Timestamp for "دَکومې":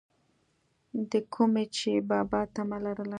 1.11-1.65